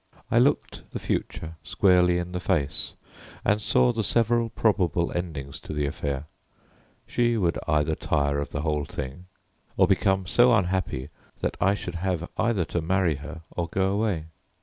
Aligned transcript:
I 0.31 0.39
looked 0.39 0.89
the 0.89 0.97
future 0.97 1.57
squarely 1.61 2.17
in 2.17 2.31
the 2.31 2.39
face 2.39 2.93
and 3.45 3.61
saw 3.61 3.93
the 3.93 4.03
several 4.03 4.49
probable 4.49 5.11
endings 5.15 5.59
to 5.59 5.73
the 5.73 5.85
affair. 5.85 6.25
She 7.05 7.37
would 7.37 7.59
either 7.67 7.93
tire 7.93 8.39
of 8.39 8.49
the 8.49 8.61
whole 8.61 8.85
thing, 8.85 9.27
or 9.77 9.85
become 9.85 10.25
so 10.25 10.53
unhappy 10.55 11.09
that 11.41 11.55
I 11.61 11.75
should 11.75 11.93
have 12.01 12.27
either 12.35 12.65
to 12.65 12.81
marry 12.81 13.17
her 13.17 13.43
or 13.51 13.67
go 13.67 13.93
away. 13.93 14.25